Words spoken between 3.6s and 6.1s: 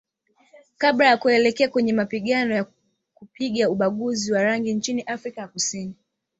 ubaguzi wa rangi nchini Afrika ya Kusini